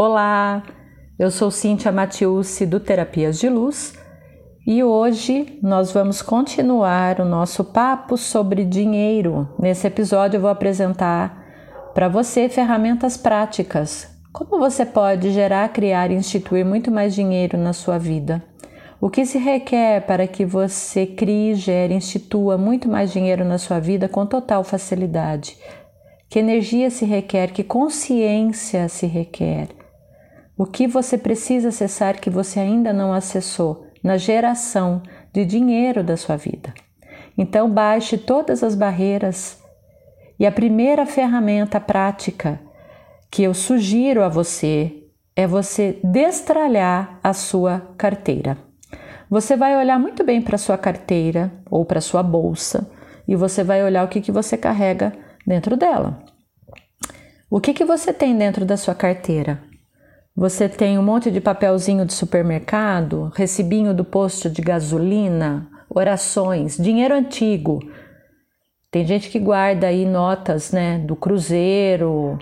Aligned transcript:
Olá, 0.00 0.62
eu 1.18 1.28
sou 1.28 1.50
Cíntia 1.50 1.90
Matiusi 1.90 2.64
do 2.64 2.78
Terapias 2.78 3.36
de 3.36 3.48
Luz 3.48 3.98
e 4.64 4.80
hoje 4.84 5.58
nós 5.60 5.90
vamos 5.90 6.22
continuar 6.22 7.20
o 7.20 7.24
nosso 7.24 7.64
papo 7.64 8.16
sobre 8.16 8.64
dinheiro. 8.64 9.52
Nesse 9.58 9.88
episódio 9.88 10.36
eu 10.36 10.40
vou 10.40 10.50
apresentar 10.50 11.44
para 11.94 12.06
você 12.06 12.48
ferramentas 12.48 13.16
práticas. 13.16 14.08
Como 14.32 14.60
você 14.60 14.86
pode 14.86 15.32
gerar, 15.32 15.68
criar 15.70 16.12
e 16.12 16.14
instituir 16.14 16.64
muito 16.64 16.92
mais 16.92 17.12
dinheiro 17.12 17.58
na 17.58 17.72
sua 17.72 17.98
vida? 17.98 18.40
O 19.00 19.10
que 19.10 19.26
se 19.26 19.38
requer 19.38 20.06
para 20.06 20.28
que 20.28 20.44
você 20.44 21.06
crie, 21.06 21.56
gere, 21.56 21.92
institua 21.92 22.56
muito 22.56 22.88
mais 22.88 23.12
dinheiro 23.12 23.44
na 23.44 23.58
sua 23.58 23.80
vida 23.80 24.08
com 24.08 24.24
total 24.24 24.62
facilidade? 24.62 25.58
Que 26.30 26.38
energia 26.38 26.88
se 26.88 27.04
requer? 27.04 27.50
Que 27.50 27.64
consciência 27.64 28.88
se 28.88 29.04
requer? 29.04 29.87
O 30.58 30.66
que 30.66 30.88
você 30.88 31.16
precisa 31.16 31.68
acessar 31.68 32.20
que 32.20 32.28
você 32.28 32.58
ainda 32.58 32.92
não 32.92 33.12
acessou 33.12 33.86
na 34.02 34.16
geração 34.16 35.00
de 35.32 35.44
dinheiro 35.44 36.02
da 36.02 36.16
sua 36.16 36.36
vida? 36.36 36.74
Então, 37.36 37.70
baixe 37.70 38.18
todas 38.18 38.64
as 38.64 38.74
barreiras 38.74 39.62
e 40.36 40.44
a 40.44 40.50
primeira 40.50 41.06
ferramenta 41.06 41.78
prática 41.78 42.60
que 43.30 43.44
eu 43.44 43.54
sugiro 43.54 44.24
a 44.24 44.28
você 44.28 45.04
é 45.36 45.46
você 45.46 46.00
destralhar 46.02 47.20
a 47.22 47.32
sua 47.32 47.94
carteira. 47.96 48.58
Você 49.30 49.56
vai 49.56 49.76
olhar 49.76 50.00
muito 50.00 50.24
bem 50.24 50.42
para 50.42 50.58
sua 50.58 50.76
carteira 50.76 51.52
ou 51.70 51.84
para 51.84 52.00
sua 52.00 52.24
bolsa 52.24 52.90
e 53.28 53.36
você 53.36 53.62
vai 53.62 53.84
olhar 53.84 54.04
o 54.04 54.08
que, 54.08 54.20
que 54.20 54.32
você 54.32 54.56
carrega 54.56 55.12
dentro 55.46 55.76
dela. 55.76 56.18
O 57.48 57.60
que, 57.60 57.72
que 57.72 57.84
você 57.84 58.12
tem 58.12 58.36
dentro 58.36 58.64
da 58.64 58.76
sua 58.76 58.94
carteira? 58.96 59.67
Você 60.38 60.68
tem 60.68 60.96
um 60.96 61.02
monte 61.02 61.32
de 61.32 61.40
papelzinho 61.40 62.06
de 62.06 62.12
supermercado, 62.12 63.32
recibinho 63.34 63.92
do 63.92 64.04
posto 64.04 64.48
de 64.48 64.62
gasolina, 64.62 65.68
orações, 65.90 66.76
dinheiro 66.76 67.12
antigo. 67.12 67.80
Tem 68.88 69.04
gente 69.04 69.30
que 69.30 69.40
guarda 69.40 69.88
aí 69.88 70.06
notas, 70.06 70.70
né, 70.70 71.00
do 71.00 71.16
cruzeiro, 71.16 72.38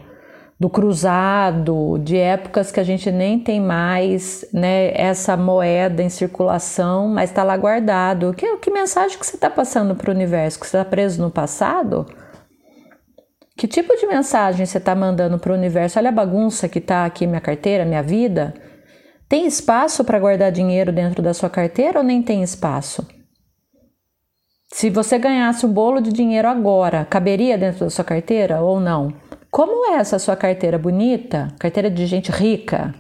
do 0.61 0.69
cruzado, 0.69 1.99
de 2.05 2.19
épocas 2.19 2.71
que 2.71 2.81
a 2.81 2.85
gente 2.85 3.11
nem 3.11 3.39
tem 3.39 3.63
mais 3.63 4.45
né, 4.53 4.93
essa 4.95 5.35
moeda 5.35 6.03
em 6.03 6.11
circulação, 6.11 7.09
mas 7.09 7.31
está 7.31 7.43
lá 7.43 7.57
guardado. 7.57 8.35
Que, 8.35 8.59
que 8.59 8.71
mensagem 8.71 9.19
que 9.19 9.25
você 9.25 9.37
está 9.37 9.49
passando 9.49 9.97
para 9.97 10.11
o 10.11 10.15
universo? 10.15 10.61
Que 10.61 10.67
você 10.67 10.77
está 10.77 10.85
preso 10.85 11.23
no 11.23 11.31
passado? 11.31 12.05
Que 13.57 13.67
tipo 13.67 13.97
de 13.97 14.07
mensagem 14.07 14.67
você 14.67 14.77
está 14.77 14.95
mandando 14.95 15.39
para 15.39 15.51
o 15.51 15.57
universo? 15.57 15.99
Olha 15.99 16.11
a 16.11 16.13
bagunça 16.13 16.69
que 16.69 16.79
está 16.79 17.07
aqui 17.07 17.27
minha 17.27 17.41
carteira, 17.41 17.87
minha 17.87 18.03
vida. 18.03 18.53
Tem 19.27 19.47
espaço 19.47 20.05
para 20.05 20.19
guardar 20.19 20.53
dinheiro 20.53 20.93
dentro 20.93 21.23
da 21.23 21.33
sua 21.33 21.49
carteira 21.49 21.99
ou 21.99 22.05
nem 22.05 22.23
tem 22.23 22.43
espaço? 22.43 23.07
Se 24.73 24.91
você 24.91 25.19
ganhasse 25.19 25.65
um 25.65 25.73
bolo 25.73 26.03
de 26.03 26.13
dinheiro 26.13 26.47
agora, 26.47 27.07
caberia 27.07 27.57
dentro 27.57 27.81
da 27.81 27.91
sua 27.91 28.05
carteira 28.05 28.61
ou 28.61 28.79
não? 28.79 29.15
Como 29.51 29.91
é 29.91 29.97
essa 29.97 30.19
sua 30.19 30.37
carteira 30.37 30.79
bonita? 30.79 31.49
Carteira 31.59 31.91
de 31.91 32.05
gente 32.05 32.31
rica? 32.31 32.95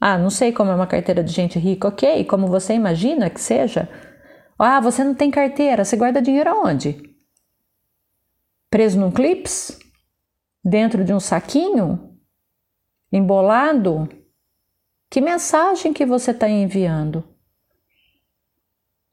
Ah, 0.00 0.18
não 0.18 0.30
sei 0.30 0.50
como 0.50 0.72
é 0.72 0.74
uma 0.74 0.86
carteira 0.86 1.22
de 1.22 1.30
gente 1.30 1.60
rica, 1.60 1.86
ok? 1.86 2.24
Como 2.24 2.48
você 2.48 2.74
imagina 2.74 3.30
que 3.30 3.40
seja? 3.40 3.88
Ah, 4.58 4.80
você 4.80 5.04
não 5.04 5.14
tem 5.14 5.30
carteira, 5.30 5.84
você 5.84 5.96
guarda 5.96 6.20
dinheiro 6.20 6.50
aonde? 6.50 7.09
Preso 8.70 9.00
num 9.00 9.10
clips? 9.10 9.76
Dentro 10.64 11.02
de 11.02 11.12
um 11.12 11.18
saquinho? 11.18 12.14
Embolado? 13.12 14.08
Que 15.10 15.20
mensagem 15.20 15.92
que 15.92 16.06
você 16.06 16.30
está 16.30 16.48
enviando? 16.48 17.24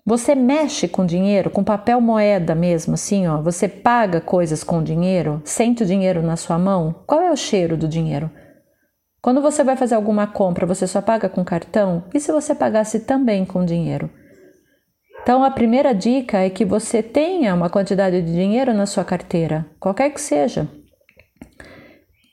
Você 0.05 0.35
mexe 0.35 0.87
com 0.87 1.07
dinheiro, 1.07 1.49
com 1.49 1.63
papel 1.63 1.99
moeda 1.99 2.53
mesmo, 2.53 2.93
assim, 2.93 3.27
ó. 3.27 3.41
Você 3.41 3.67
paga 3.67 4.21
coisas 4.21 4.63
com 4.63 4.83
dinheiro, 4.83 5.41
sente 5.43 5.81
o 5.81 5.87
dinheiro 5.87 6.21
na 6.21 6.35
sua 6.35 6.59
mão. 6.59 7.03
Qual 7.07 7.19
é 7.19 7.31
o 7.31 7.35
cheiro 7.35 7.75
do 7.75 7.87
dinheiro? 7.87 8.29
Quando 9.19 9.41
você 9.41 9.63
vai 9.63 9.75
fazer 9.75 9.95
alguma 9.95 10.27
compra, 10.27 10.67
você 10.67 10.85
só 10.85 11.01
paga 11.01 11.27
com 11.27 11.43
cartão? 11.43 12.03
E 12.13 12.19
se 12.19 12.31
você 12.31 12.53
pagasse 12.53 12.99
também 12.99 13.43
com 13.43 13.65
dinheiro? 13.65 14.07
Então, 15.27 15.43
a 15.43 15.51
primeira 15.51 15.93
dica 15.93 16.37
é 16.37 16.49
que 16.49 16.63
você 16.63 17.03
tenha 17.03 17.53
uma 17.53 17.69
quantidade 17.69 18.21
de 18.21 18.31
dinheiro 18.31 18.73
na 18.73 18.85
sua 18.85 19.03
carteira, 19.03 19.65
qualquer 19.77 20.09
que 20.11 20.21
seja. 20.21 20.69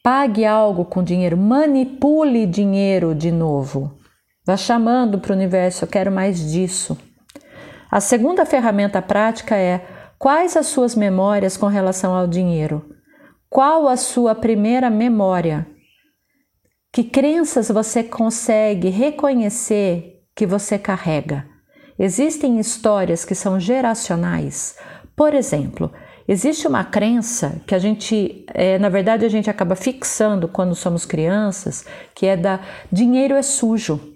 Pague 0.00 0.44
algo 0.44 0.84
com 0.84 1.03
dinheiro, 1.03 1.37
manipule 1.37 2.47
dinheiro 2.47 3.12
de 3.12 3.33
novo. 3.33 3.99
Vá 4.47 4.56
chamando 4.56 5.19
para 5.19 5.33
o 5.33 5.34
universo, 5.34 5.83
eu 5.84 5.88
quero 5.88 6.12
mais 6.12 6.38
disso. 6.53 6.97
A 7.91 8.00
segunda 8.00 8.47
ferramenta 8.47 9.03
prática 9.03 9.56
é 9.56 9.84
quais 10.16 10.56
as 10.56 10.66
suas 10.69 10.94
memórias 10.94 11.56
com 11.56 11.66
relação 11.66 12.15
ao 12.15 12.28
dinheiro? 12.28 12.94
Qual 13.50 13.88
a 13.88 13.97
sua 13.97 14.37
primeira 14.37 14.88
memória? 14.88 15.66
Que 16.93 17.03
crenças 17.03 17.69
você 17.69 18.04
consegue 18.04 18.88
reconhecer 18.88 20.22
que 20.33 20.47
você 20.47 20.78
carrega? 20.78 21.53
Existem 21.99 22.59
histórias 22.59 23.25
que 23.25 23.34
são 23.34 23.59
geracionais. 23.60 24.77
Por 25.15 25.32
exemplo, 25.32 25.93
existe 26.27 26.66
uma 26.66 26.84
crença 26.84 27.60
que 27.66 27.75
a 27.75 27.78
gente, 27.78 28.44
é, 28.53 28.78
na 28.78 28.88
verdade, 28.88 29.25
a 29.25 29.28
gente 29.28 29.49
acaba 29.49 29.77
fixando 29.77 30.49
quando 30.49 30.75
somos 30.75 31.04
crianças, 31.04 31.84
que 32.15 32.27
é 32.27 32.37
da 32.37 32.60
dinheiro 32.91 33.34
é 33.34 33.43
sujo. 33.43 34.12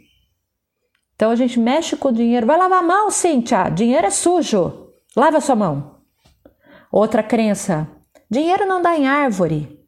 Então 1.14 1.30
a 1.30 1.36
gente 1.36 1.58
mexe 1.58 1.96
com 1.96 2.08
o 2.08 2.12
dinheiro. 2.12 2.46
Vai 2.46 2.56
lavar 2.56 2.78
a 2.78 2.86
mão, 2.86 3.10
Cíntia. 3.10 3.68
Dinheiro 3.68 4.06
é 4.06 4.10
sujo. 4.10 4.92
Lava 5.16 5.40
sua 5.40 5.56
mão. 5.56 5.98
Outra 6.90 7.22
crença: 7.22 7.88
dinheiro 8.30 8.66
não 8.66 8.80
dá 8.80 8.96
em 8.96 9.06
árvore. 9.06 9.78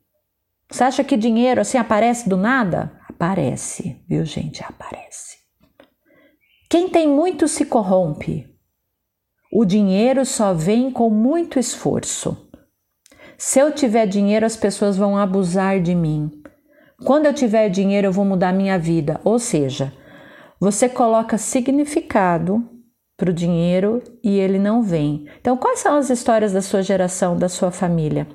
Você 0.71 0.85
acha 0.85 1.03
que 1.05 1.17
dinheiro 1.17 1.61
assim 1.61 1.79
aparece 1.79 2.29
do 2.29 2.37
nada? 2.37 2.93
Aparece, 3.09 4.01
viu, 4.09 4.25
gente? 4.25 4.63
Aparece. 4.63 5.40
Quem 6.71 6.89
tem 6.89 7.09
muito 7.09 7.49
se 7.49 7.65
corrompe. 7.65 8.47
O 9.53 9.65
dinheiro 9.65 10.25
só 10.25 10.55
vem 10.55 10.89
com 10.89 11.11
muito 11.11 11.59
esforço. 11.59 12.49
Se 13.37 13.59
eu 13.59 13.73
tiver 13.73 14.07
dinheiro, 14.07 14.47
as 14.47 14.55
pessoas 14.55 14.97
vão 14.97 15.19
abusar 15.19 15.81
de 15.83 15.97
mim. 15.97 16.31
Quando 17.05 17.27
eu 17.27 17.35
tiver 17.35 17.69
dinheiro, 17.71 18.07
eu 18.07 18.13
vou 18.13 18.25
mudar 18.25 18.53
minha 18.53 18.79
vida. 18.79 19.21
Ou 19.25 19.37
seja, 19.41 19.93
você 20.61 20.89
coloca 20.89 21.37
significado 21.37 22.65
para 23.17 23.31
o 23.31 23.35
dinheiro 23.35 24.01
e 24.23 24.39
ele 24.39 24.61
não 24.61 24.81
vem. 24.81 25.27
Então, 25.41 25.57
quais 25.57 25.81
são 25.81 25.97
as 25.97 26.09
histórias 26.09 26.53
da 26.53 26.63
sua 26.63 26.85
geração, 26.85 27.37
da 27.37 27.49
sua 27.49 27.73
família? 27.73 28.29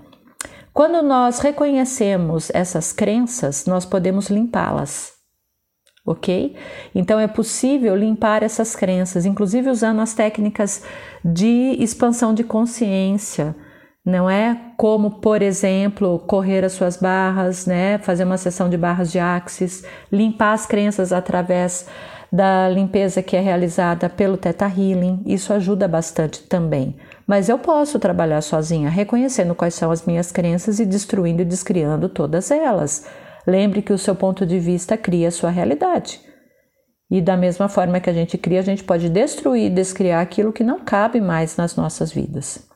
Quando 0.73 1.01
nós 1.01 1.39
reconhecemos 1.39 2.51
essas 2.53 2.91
crenças, 2.91 3.65
nós 3.65 3.85
podemos 3.85 4.27
limpá-las, 4.27 5.14
ok? 6.05 6.55
Então 6.93 7.19
é 7.19 7.27
possível 7.27 7.95
limpar 7.95 8.43
essas 8.43 8.75
crenças, 8.75 9.25
inclusive 9.25 9.69
usando 9.69 10.01
as 10.01 10.13
técnicas 10.13 10.83
de 11.23 11.75
expansão 11.79 12.33
de 12.33 12.43
consciência, 12.43 13.55
não 14.05 14.29
é? 14.29 14.55
Como, 14.77 15.19
por 15.19 15.41
exemplo, 15.41 16.19
correr 16.19 16.63
as 16.63 16.73
suas 16.73 16.95
barras, 16.95 17.65
né? 17.65 17.97
Fazer 17.97 18.23
uma 18.23 18.37
sessão 18.37 18.69
de 18.69 18.77
barras 18.77 19.11
de 19.11 19.17
axis, 19.17 19.83
limpar 20.11 20.53
as 20.53 20.65
crenças 20.67 21.11
através 21.11 21.87
da 22.31 22.67
limpeza 22.69 23.23
que 23.23 23.35
é 23.35 23.39
realizada 23.39 24.09
pelo 24.09 24.37
Theta 24.37 24.65
Healing, 24.65 25.23
isso 25.25 25.53
ajuda 25.53 25.87
bastante 25.87 26.43
também. 26.43 26.95
Mas 27.25 27.49
eu 27.49 27.57
posso 27.57 27.97
trabalhar 27.97 28.41
sozinha, 28.41 28.89
reconhecendo 28.89 29.55
quais 29.55 29.73
são 29.73 29.89
as 29.89 30.05
minhas 30.05 30.31
crenças 30.31 30.79
e 30.79 30.85
destruindo 30.85 31.41
e 31.41 31.45
descriando 31.45 32.09
todas 32.09 32.51
elas. 32.51 33.05
Lembre 33.45 33.81
que 33.81 33.93
o 33.93 33.97
seu 33.97 34.15
ponto 34.15 34.45
de 34.45 34.59
vista 34.59 34.97
cria 34.97 35.27
a 35.27 35.31
sua 35.31 35.49
realidade. 35.49 36.19
E 37.09 37.21
da 37.21 37.37
mesma 37.37 37.69
forma 37.69 37.99
que 37.99 38.09
a 38.09 38.13
gente 38.13 38.37
cria, 38.37 38.59
a 38.59 38.63
gente 38.63 38.83
pode 38.83 39.09
destruir 39.09 39.71
descriar 39.71 40.21
aquilo 40.21 40.51
que 40.51 40.63
não 40.63 40.79
cabe 40.79 41.21
mais 41.21 41.55
nas 41.55 41.75
nossas 41.75 42.11
vidas. 42.11 42.67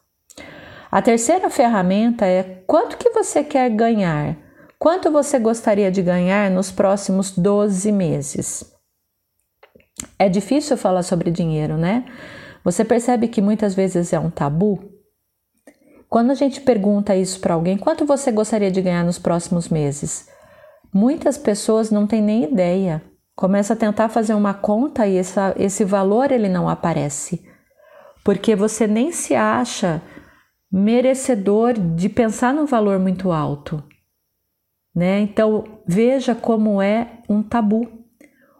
A 0.92 1.01
terceira 1.01 1.50
ferramenta 1.50 2.25
é 2.25 2.63
quanto 2.66 2.98
que 2.98 3.10
você 3.10 3.44
quer 3.44 3.69
ganhar? 3.69 4.38
Quanto 4.77 5.12
você 5.12 5.38
gostaria 5.39 5.92
de 5.92 6.01
ganhar 6.01 6.50
nos 6.50 6.71
próximos 6.71 7.31
12 7.31 7.92
meses? 7.92 8.63
É 10.18 10.30
difícil 10.30 10.77
falar 10.77 11.04
sobre 11.04 11.31
dinheiro, 11.31 11.77
né? 11.77 12.06
Você 12.63 12.86
percebe 12.86 13.27
que 13.27 13.42
muitas 13.42 13.74
vezes 13.74 14.13
é 14.13 14.19
um 14.19 14.30
tabu? 14.30 14.80
Quando 16.10 16.31
a 16.31 16.36
gente 16.36 16.62
pergunta 16.62 17.16
isso 17.16 17.39
para 17.39 17.54
alguém, 17.54 17.77
quanto 17.77 18.06
você 18.06 18.31
gostaria 18.31 18.71
de 18.71 18.81
ganhar 18.81 19.04
nos 19.04 19.19
próximos 19.19 19.69
meses? 19.69 20.27
Muitas 20.94 21.38
pessoas 21.38 21.91
não 21.91 22.07
têm 22.07 22.21
nem 22.21 22.44
ideia. 22.44 23.01
Começa 23.36 23.74
a 23.74 23.77
tentar 23.77 24.09
fazer 24.09 24.33
uma 24.33 24.53
conta 24.53 25.07
e 25.07 25.15
essa, 25.18 25.53
esse 25.57 25.86
valor 25.86 26.31
ele 26.31 26.50
não 26.50 26.68
aparece, 26.68 27.41
porque 28.24 28.56
você 28.56 28.86
nem 28.86 29.12
se 29.12 29.33
acha 29.33 30.01
merecedor 30.71 31.74
de 31.74 32.09
pensar 32.09 32.53
num 32.53 32.65
valor 32.65 33.00
muito 33.00 33.31
alto. 33.31 33.81
né? 34.94 35.19
Então, 35.21 35.63
veja 35.88 36.36
como 36.36 36.81
é 36.81 37.21
um 37.30 37.42
tabu. 37.42 37.88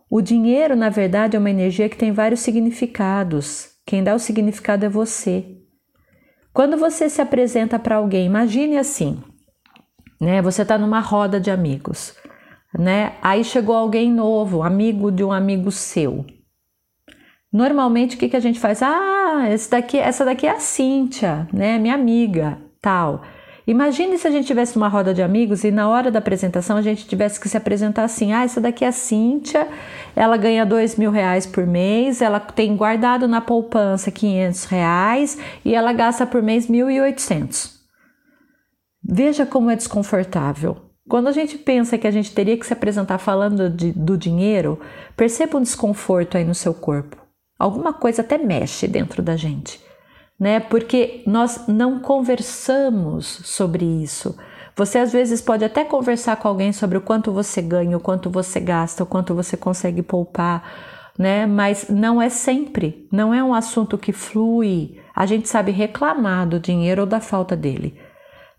O 0.09 0.21
dinheiro, 0.21 0.75
na 0.75 0.89
verdade, 0.89 1.35
é 1.35 1.39
uma 1.39 1.49
energia 1.49 1.89
que 1.89 1.97
tem 1.97 2.11
vários 2.11 2.39
significados. 2.39 3.71
Quem 3.85 4.03
dá 4.03 4.15
o 4.15 4.19
significado 4.19 4.85
é 4.85 4.89
você. 4.89 5.57
Quando 6.53 6.77
você 6.77 7.09
se 7.09 7.21
apresenta 7.21 7.77
para 7.77 7.97
alguém, 7.97 8.25
imagine 8.25 8.77
assim, 8.77 9.21
né? 10.19 10.42
Você 10.42 10.63
está 10.63 10.77
numa 10.77 11.00
roda 11.00 11.39
de 11.39 11.50
amigos, 11.50 12.16
né? 12.77 13.13
Aí 13.21 13.44
chegou 13.44 13.75
alguém 13.75 14.12
novo, 14.12 14.62
amigo 14.62 15.12
de 15.12 15.24
um 15.24 15.31
amigo 15.31 15.71
seu. 15.71 16.25
Normalmente 17.51 18.16
o 18.16 18.19
que, 18.19 18.30
que 18.30 18.38
a 18.38 18.42
gente 18.42 18.60
faz? 18.60 18.83
Ah, 18.83 19.48
esse 19.50 19.69
daqui, 19.71 19.98
essa 19.98 20.24
daqui 20.24 20.45
é 20.45 20.51
a 20.51 20.60
Cíntia, 20.60 21.48
né? 21.51 21.80
Minha 21.80 21.95
amiga, 21.95 22.60
tal. 22.81 23.24
Imagine 23.66 24.18
se 24.18 24.27
a 24.27 24.31
gente 24.31 24.48
tivesse 24.48 24.75
uma 24.77 24.88
roda 24.88 25.13
de 25.13 25.21
amigos 25.21 25.63
e 25.63 25.69
na 25.69 25.88
hora 25.88 26.10
da 26.10 26.18
apresentação 26.18 26.75
a 26.75 26.81
gente 26.81 27.07
tivesse 27.07 27.39
que 27.39 27.48
se 27.48 27.56
apresentar 27.56 28.04
assim: 28.04 28.33
ah, 28.33 28.44
essa 28.44 28.60
daqui 28.60 28.83
é 28.83 28.88
a 28.88 28.92
Cíntia, 28.92 29.68
ela 30.16 30.38
ganha 30.38 30.66
dois 30.66 30.95
mil 30.95 31.12
reais 31.12 31.45
por 31.45 31.66
mês, 31.66 32.21
ela 32.21 32.39
tem 32.39 32.75
guardado 32.75 33.27
na 33.27 33.42
poupança 33.42 34.12
500 34.12 34.66
reais 34.66 35.38
e 35.63 35.74
ela 35.75 35.94
gasta 35.94 36.25
por 36.25 36.42
mês 36.42 36.68
1.800. 36.68 37.78
Veja 39.11 39.45
como 39.45 39.69
é 39.69 39.75
desconfortável. 39.75 40.77
Quando 41.07 41.27
a 41.27 41.31
gente 41.31 41.57
pensa 41.57 41.97
que 41.97 42.06
a 42.06 42.11
gente 42.11 42.33
teria 42.33 42.57
que 42.57 42.65
se 42.65 42.73
apresentar 42.73 43.17
falando 43.17 43.69
de, 43.69 43.91
do 43.91 44.17
dinheiro, 44.17 44.79
perceba 45.17 45.57
um 45.57 45.61
desconforto 45.63 46.38
aí 46.38 46.45
no 46.45 46.53
seu 46.53 46.73
corpo. 46.73 47.17
Alguma 47.57 47.94
coisa 47.94 48.21
até 48.21 48.38
mexe 48.38 48.88
dentro 48.88 49.23
da 49.23 49.35
gente 49.35 49.79
né? 50.39 50.59
Porque 50.59 51.21
nós 51.27 51.67
não 51.67 52.00
conversamos 52.00 53.25
sobre 53.44 53.83
isso. 53.83 54.38
Você 54.75 54.97
às 54.97 55.11
vezes 55.11 55.41
pode 55.41 55.65
até 55.65 55.83
conversar 55.83 56.38
com 56.38 56.47
alguém 56.47 56.71
sobre 56.71 56.97
o 56.97 57.01
quanto 57.01 57.33
você 57.33 57.61
ganha, 57.61 57.97
o 57.97 58.00
quanto 58.00 58.29
você 58.29 58.59
gasta, 58.59 59.03
o 59.03 59.06
quanto 59.06 59.35
você 59.35 59.57
consegue 59.57 60.01
poupar, 60.01 60.63
né? 61.17 61.45
Mas 61.45 61.89
não 61.89 62.21
é 62.21 62.29
sempre, 62.29 63.06
não 63.11 63.33
é 63.33 63.44
um 63.44 63.53
assunto 63.53 63.97
que 63.97 64.13
flui. 64.13 64.97
A 65.13 65.25
gente 65.25 65.50
sabe 65.50 65.73
reclamar 65.73 66.47
do 66.47 66.59
dinheiro 66.59 67.01
ou 67.01 67.07
da 67.07 67.19
falta 67.19 67.57
dele. 67.57 68.00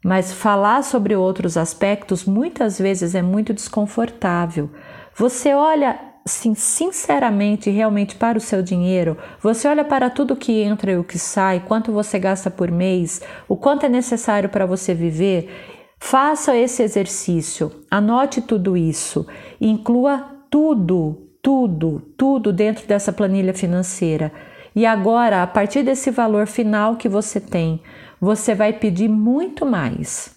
Mas 0.05 0.33
falar 0.33 0.83
sobre 0.83 1.15
outros 1.15 1.57
aspectos 1.57 2.25
muitas 2.25 2.79
vezes 2.79 3.15
é 3.15 3.21
muito 3.21 3.53
desconfortável. 3.53 4.71
Você 5.15 5.53
olha 5.53 5.99
sim, 6.27 6.55
sinceramente, 6.55 7.71
realmente 7.71 8.15
para 8.15 8.39
o 8.39 8.41
seu 8.41 8.63
dinheiro, 8.63 9.17
você 9.43 9.69
olha 9.69 9.85
para 9.85 10.11
tudo 10.11 10.37
que 10.37 10.63
entra 10.63 10.93
e 10.93 10.97
o 10.97 11.05
que 11.05 11.19
sai, 11.19 11.61
quanto 11.61 11.93
você 11.93 12.19
gasta 12.19 12.51
por 12.51 12.71
mês, 12.71 13.21
o 13.49 13.57
quanto 13.57 13.85
é 13.85 13.89
necessário 13.89 14.49
para 14.49 14.67
você 14.67 14.95
viver, 14.95 15.51
faça 15.99 16.57
esse 16.57 16.83
exercício, 16.83 17.71
anote 17.91 18.41
tudo 18.41 18.77
isso, 18.77 19.27
inclua 19.61 20.25
tudo, 20.51 21.29
tudo, 21.43 22.01
tudo 22.17 22.53
dentro 22.53 22.87
dessa 22.87 23.13
planilha 23.13 23.55
financeira. 23.55 24.33
E 24.75 24.87
agora, 24.87 25.43
a 25.43 25.47
partir 25.47 25.83
desse 25.83 26.11
valor 26.11 26.47
final 26.47 26.97
que 26.97 27.09
você 27.09 27.41
tem, 27.41 27.83
você 28.21 28.55
vai 28.55 28.73
pedir 28.73 29.09
muito 29.09 29.67
mais. 29.67 30.37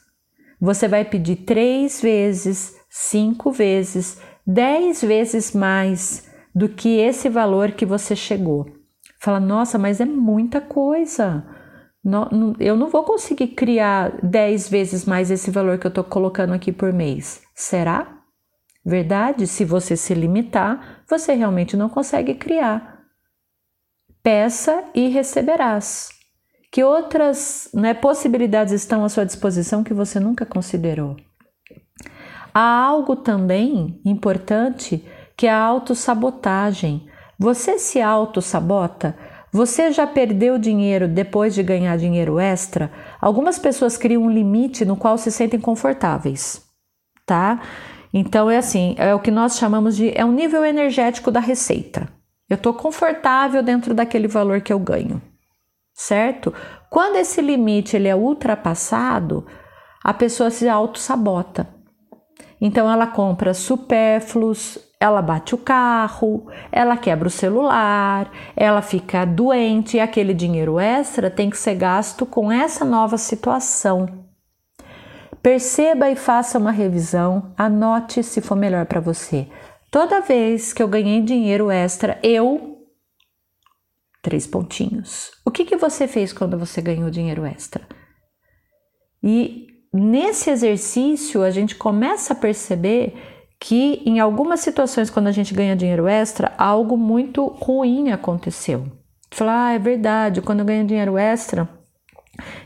Você 0.60 0.88
vai 0.88 1.04
pedir 1.04 1.38
três 1.38 2.02
vezes, 2.02 2.76
cinco 2.90 3.52
vezes, 3.52 4.20
dez 4.46 5.02
vezes 5.02 5.52
mais 5.54 6.30
do 6.56 6.70
que 6.70 7.00
esse 7.00 7.30
valor 7.30 7.72
que 7.72 7.86
você 7.86 8.16
chegou. 8.16 8.66
Fala, 9.20 9.40
nossa, 9.40 9.78
mas 9.78 10.00
é 10.00 10.06
muita 10.06 10.62
coisa. 10.62 11.46
eu 12.60 12.76
não 12.76 12.90
vou 12.90 13.04
conseguir 13.04 13.48
criar 13.48 14.20
dez 14.22 14.70
vezes 14.70 15.06
mais 15.06 15.32
esse 15.32 15.50
valor 15.50 15.78
que 15.78 15.88
eu 15.88 15.90
estou 15.90 16.04
colocando 16.04 16.54
aqui 16.54 16.72
por 16.72 16.94
mês. 16.94 17.42
Será? 17.56 18.20
Verdade? 18.86 19.48
Se 19.48 19.64
você 19.64 19.96
se 19.96 20.14
limitar, 20.14 21.04
você 21.10 21.34
realmente 21.34 21.78
não 21.78 21.88
consegue 21.88 22.36
criar. 22.36 22.93
Peça 24.24 24.86
e 24.96 25.10
receberás. 25.10 26.08
Que 26.72 26.82
outras 26.82 27.70
né, 27.74 27.94
possibilidades 27.94 28.74
estão 28.74 29.04
à 29.04 29.10
sua 29.10 29.26
disposição 29.26 29.84
que 29.84 29.94
você 29.94 30.18
nunca 30.18 30.46
considerou? 30.46 31.18
Há 32.54 32.86
algo 32.86 33.18
também 33.18 34.00
importante 34.06 35.04
que 35.36 35.46
é 35.46 35.52
a 35.52 35.60
autossabotagem. 35.60 37.06
Você 37.38 37.78
se 37.78 38.02
autossabota? 38.02 39.14
Você 39.52 39.92
já 39.92 40.08
perdeu 40.08 40.58
dinheiro 40.58 41.06
depois 41.08 41.54
de 41.54 41.62
ganhar 41.62 41.98
dinheiro 41.98 42.40
extra? 42.40 42.92
Algumas 43.20 43.60
pessoas 43.60 43.98
criam 43.98 44.24
um 44.24 44.32
limite 44.32 44.86
no 44.86 44.96
qual 44.96 45.18
se 45.18 45.32
sentem 45.32 45.60
confortáveis, 45.60 46.64
tá? 47.26 47.62
Então 48.14 48.50
é 48.50 48.58
assim, 48.58 48.96
é 48.98 49.14
o 49.14 49.20
que 49.20 49.30
nós 49.30 49.58
chamamos 49.58 49.98
de 49.98 50.18
é 50.18 50.24
um 50.24 50.32
nível 50.32 50.64
energético 50.64 51.30
da 51.30 51.42
receita. 51.42 52.08
Eu 52.54 52.56
estou 52.56 52.74
confortável 52.76 53.64
dentro 53.64 53.96
daquele 53.96 54.28
valor 54.28 54.62
que 54.62 54.72
eu 54.72 54.78
ganho, 54.78 55.20
certo? 55.92 56.54
Quando 56.88 57.16
esse 57.16 57.42
limite 57.42 57.96
ele 57.96 58.08
é 58.08 58.16
ultrapassado, 58.16 59.44
a 60.04 60.14
pessoa 60.14 60.52
se 60.52 60.70
auto-sabota. 60.70 61.68
Então 62.62 62.88
ela 62.88 63.08
compra 63.08 63.56
supérfluos, 63.56 64.78
ela 65.00 65.20
bate 65.20 65.56
o 65.56 65.58
carro, 65.58 66.46
ela 66.72 66.96
quebra 66.96 67.28
o 67.28 67.32
celular, 67.32 68.32
ela 68.56 68.84
fica 68.84 69.26
doente 69.26 69.98
e 69.98 70.00
aquele 70.00 70.36
dinheiro 70.36 70.80
extra 70.80 71.32
tem 71.32 71.50
que 71.50 71.58
ser 71.58 71.74
gasto 71.74 72.24
com 72.24 72.52
essa 72.52 72.86
nova 72.86 73.18
situação. 73.18 74.28
Perceba 75.42 76.08
e 76.08 76.16
faça 76.16 76.60
uma 76.60 76.72
revisão, 76.72 77.52
anote 77.58 78.22
se 78.22 78.42
for 78.42 78.56
melhor 78.56 78.86
para 78.86 79.02
você. 79.02 79.50
Toda 79.94 80.22
vez 80.22 80.74
que 80.74 80.82
eu 80.82 80.88
ganhei 80.88 81.22
dinheiro 81.22 81.70
extra, 81.70 82.18
eu. 82.24 82.80
Três 84.24 84.48
pontinhos. 84.48 85.30
O 85.46 85.52
que, 85.52 85.64
que 85.64 85.78
você 85.78 86.08
fez 86.08 86.34
quando 86.34 86.58
você 86.58 86.82
ganhou 86.82 87.12
dinheiro 87.12 87.46
extra? 87.46 87.88
E 89.22 89.68
nesse 89.94 90.50
exercício 90.50 91.44
a 91.44 91.52
gente 91.52 91.76
começa 91.76 92.34
a 92.34 92.36
perceber 92.36 93.14
que 93.60 94.02
em 94.04 94.20
algumas 94.20 94.62
situações, 94.62 95.12
quando 95.12 95.28
a 95.28 95.32
gente 95.32 95.54
ganha 95.54 95.76
dinheiro 95.76 96.08
extra, 96.08 96.56
algo 96.58 96.98
muito 96.98 97.46
ruim 97.46 98.10
aconteceu. 98.10 98.88
Falar, 99.30 99.68
ah, 99.68 99.74
é 99.74 99.80
verdade, 99.80 100.42
quando 100.42 100.62
eu 100.62 100.66
ganho 100.66 100.88
dinheiro 100.88 101.20
extra, 101.20 101.70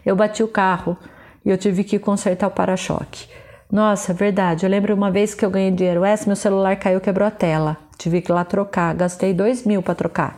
eu 0.06 0.16
bati 0.16 0.44
o 0.44 0.48
carro 0.48 0.98
e 1.44 1.50
eu 1.50 1.58
tive 1.58 1.84
que 1.84 2.00
consertar 2.00 2.48
o 2.48 2.52
para-choque. 2.52 3.28
Nossa, 3.72 4.14
verdade. 4.14 4.66
Eu 4.66 4.70
lembro 4.70 4.94
uma 4.94 5.12
vez 5.12 5.34
que 5.34 5.46
eu 5.46 5.50
ganhei 5.50 5.72
dinheiro 5.72 6.06
extra, 6.06 6.30
meu 6.30 6.36
celular 6.36 6.76
caiu, 6.78 7.02
quebrou 7.02 7.28
a 7.28 7.32
tela. 7.32 7.78
Tive 7.98 8.22
que 8.22 8.32
ir 8.32 8.34
lá 8.34 8.46
trocar, 8.46 8.96
gastei 8.96 9.34
dois 9.34 9.66
mil 9.66 9.82
para 9.82 9.96
trocar. 9.96 10.38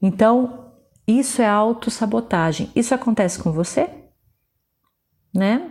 Então, 0.00 0.72
isso 1.06 1.42
é 1.42 1.48
autossabotagem. 1.48 2.70
Isso 2.74 2.94
acontece 2.94 3.42
com 3.42 3.50
você? 3.50 3.88
né? 5.36 5.70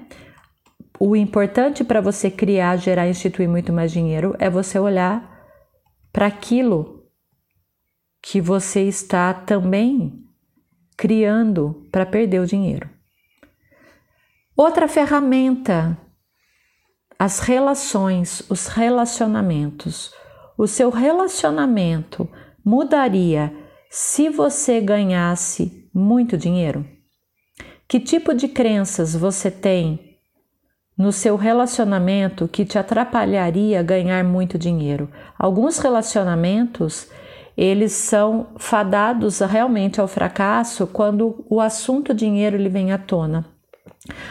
O 1.00 1.15
importante 1.15 1.83
para 1.83 2.00
você 2.00 2.31
criar, 2.31 2.77
gerar, 2.77 3.10
instituir 3.10 3.50
muito 3.50 3.74
mais 3.74 3.91
dinheiro 3.91 4.36
é 4.39 4.50
você 4.50 4.79
olhar 4.79 5.45
para 6.13 6.27
aquilo 6.27 7.03
que 8.21 8.39
você 8.39 8.83
está 8.83 9.33
também 9.33 10.24
criando 10.95 11.86
para 11.91 12.05
perder 12.05 12.39
o 12.39 12.45
dinheiro. 12.45 12.89
Outra 14.55 14.88
ferramenta, 14.88 15.98
as 17.17 17.39
relações, 17.39 18.43
os 18.50 18.67
relacionamentos. 18.67 20.12
O 20.57 20.67
seu 20.67 20.89
relacionamento 20.89 22.29
mudaria 22.63 23.53
se 23.89 24.29
você 24.29 24.81
ganhasse 24.81 25.89
muito 25.93 26.38
dinheiro? 26.38 26.86
Que 27.88 28.00
tipo 28.00 28.34
de 28.34 28.48
crenças 28.48 29.15
você 29.15 29.50
tem 29.50 30.17
no 30.98 31.12
seu 31.12 31.36
relacionamento 31.36 32.48
que 32.48 32.65
te 32.65 32.77
atrapalharia 32.77 33.81
ganhar 33.84 34.24
muito 34.24 34.57
dinheiro? 34.57 35.10
Alguns 35.38 35.77
relacionamentos 35.77 37.07
eles 37.55 37.93
são 37.93 38.48
fadados 38.57 39.39
realmente 39.39 40.01
ao 40.01 40.07
fracasso 40.07 40.86
quando 40.88 41.45
o 41.50 41.62
assunto 41.62 42.13
dinheiro 42.13 42.57
ele 42.57 42.67
vem 42.67 42.91
à 42.91 42.98
tona. 42.98 43.54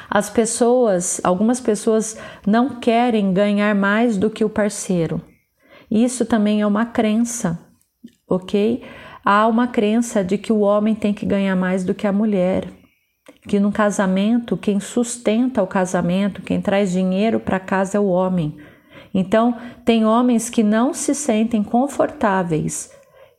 As 0.08 0.30
pessoas, 0.30 1.20
algumas 1.24 1.60
pessoas 1.60 2.18
não 2.46 2.80
querem 2.80 3.32
ganhar 3.32 3.74
mais 3.74 4.16
do 4.16 4.30
que 4.30 4.44
o 4.44 4.50
parceiro. 4.50 5.20
Isso 5.90 6.24
também 6.24 6.60
é 6.60 6.66
uma 6.66 6.86
crença, 6.86 7.58
ok? 8.28 8.82
Há 9.24 9.46
uma 9.46 9.66
crença 9.66 10.22
de 10.22 10.38
que 10.38 10.52
o 10.52 10.60
homem 10.60 10.94
tem 10.94 11.12
que 11.12 11.26
ganhar 11.26 11.56
mais 11.56 11.84
do 11.84 11.94
que 11.94 12.06
a 12.06 12.12
mulher 12.12 12.68
que 13.46 13.60
no 13.60 13.70
casamento 13.70 14.56
quem 14.56 14.80
sustenta 14.80 15.62
o 15.62 15.66
casamento, 15.66 16.42
quem 16.42 16.60
traz 16.60 16.92
dinheiro 16.92 17.38
para 17.38 17.60
casa 17.60 17.98
é 17.98 18.00
o 18.00 18.06
homem. 18.06 18.56
Então, 19.12 19.56
tem 19.84 20.04
homens 20.04 20.50
que 20.50 20.62
não 20.62 20.92
se 20.92 21.14
sentem 21.14 21.62
confortáveis 21.62 22.90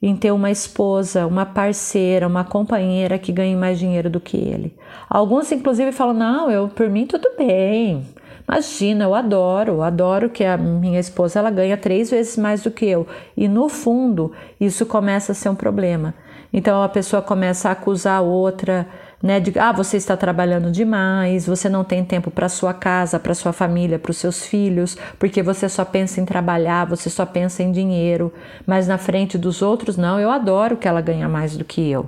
em 0.07 0.15
ter 0.15 0.31
uma 0.31 0.51
esposa, 0.51 1.25
uma 1.25 1.47
parceira, 1.47 2.27
uma 2.27 2.43
companheira 2.43 3.17
que 3.17 3.31
ganhe 3.31 3.55
mais 3.55 3.79
dinheiro 3.79 4.07
do 4.07 4.19
que 4.19 4.37
ele. 4.37 4.71
Alguns, 5.09 5.51
inclusive, 5.51 5.91
falam: 5.91 6.13
não, 6.13 6.51
eu 6.51 6.67
por 6.67 6.87
mim 6.87 7.07
tudo 7.07 7.27
bem. 7.35 8.05
Imagina, 8.47 9.05
eu 9.05 9.15
adoro, 9.15 9.81
adoro 9.81 10.29
que 10.29 10.45
a 10.45 10.55
minha 10.55 10.99
esposa 10.99 11.39
ela 11.39 11.49
ganha 11.49 11.75
três 11.75 12.11
vezes 12.11 12.37
mais 12.37 12.61
do 12.61 12.69
que 12.69 12.85
eu. 12.85 13.07
E 13.35 13.47
no 13.47 13.67
fundo, 13.67 14.31
isso 14.61 14.85
começa 14.85 15.31
a 15.31 15.35
ser 15.35 15.49
um 15.49 15.55
problema. 15.55 16.13
Então 16.53 16.83
a 16.83 16.87
pessoa 16.87 17.23
começa 17.23 17.69
a 17.69 17.71
acusar 17.71 18.19
a 18.19 18.21
outra, 18.21 18.87
né, 19.25 19.39
de 19.39 19.57
ah, 19.57 19.71
você 19.71 19.97
está 19.97 20.15
trabalhando 20.15 20.69
demais, 20.69 21.47
você 21.47 21.67
não 21.67 21.83
tem 21.83 22.05
tempo 22.05 22.29
para 22.29 22.47
sua 22.47 22.75
casa, 22.75 23.19
para 23.19 23.33
sua 23.33 23.51
família, 23.51 23.97
para 23.97 24.11
os 24.11 24.17
seus 24.17 24.45
filhos, 24.45 24.95
porque 25.17 25.41
você 25.41 25.67
só 25.67 25.83
pensa 25.83 26.21
em 26.21 26.25
trabalhar, 26.25 26.85
você 26.85 27.09
só 27.09 27.25
pensa 27.25 27.63
em 27.63 27.71
dinheiro, 27.71 28.31
mas 28.67 28.87
na 28.87 28.99
frente 28.99 29.35
dos 29.35 29.63
outros 29.63 29.97
não, 29.97 30.19
eu 30.19 30.29
adoro 30.29 30.77
que 30.77 30.87
ela 30.87 31.01
ganha 31.01 31.27
mais 31.27 31.57
do 31.57 31.65
que 31.65 31.89
eu. 31.89 32.07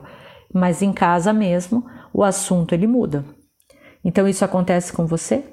Mas 0.53 0.83
em 0.83 0.93
casa 0.93 1.33
mesmo, 1.33 1.89
o 2.13 2.24
assunto 2.24 2.75
ele 2.75 2.86
muda. 2.86 3.25
Então 4.05 4.27
isso 4.27 4.45
acontece 4.45 4.93
com 4.93 5.07
você? 5.07 5.43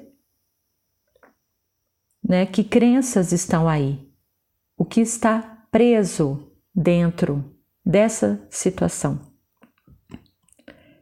Né? 2.23 2.45
Que 2.45 2.63
crenças 2.63 3.31
estão 3.31 3.67
aí? 3.67 4.07
O 4.77 4.85
que 4.85 5.01
está 5.01 5.65
preso 5.71 6.47
dentro 6.75 7.43
dessa 7.83 8.45
situação? 8.51 9.34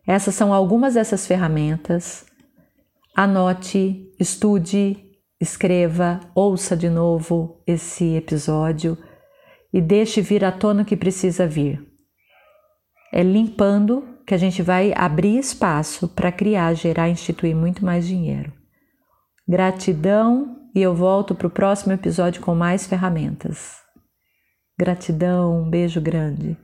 Essas 0.06 0.36
são 0.36 0.54
algumas 0.54 0.96
dessas 0.96 1.26
ferramentas. 1.26 2.26
Anote, 3.16 4.12
estude, 4.20 4.98
escreva, 5.40 6.20
ouça 6.36 6.76
de 6.76 6.90
novo 6.90 7.62
esse 7.66 8.16
episódio 8.16 8.98
e 9.74 9.82
deixe 9.82 10.22
vir 10.22 10.44
à 10.44 10.52
tona 10.52 10.84
o 10.84 10.86
que 10.86 10.98
precisa 10.98 11.48
vir. 11.48 11.86
É 13.12 13.24
limpando 13.24 14.08
que 14.26 14.34
a 14.34 14.38
gente 14.38 14.62
vai 14.62 14.94
abrir 14.96 15.38
espaço 15.38 16.08
para 16.08 16.32
criar, 16.32 16.74
gerar, 16.74 17.10
instituir 17.10 17.56
muito 17.56 17.86
mais 17.86 18.08
dinheiro. 18.08 18.52
Gratidão 19.48 20.70
e 20.74 20.82
eu 20.82 20.96
volto 20.96 21.36
para 21.36 21.48
o 21.48 21.52
próximo 21.52 21.94
episódio 21.94 22.42
com 22.42 22.56
mais 22.56 22.88
ferramentas. 22.88 23.76
Gratidão, 24.78 25.62
um 25.62 25.70
beijo 25.70 26.02
grande. 26.02 26.58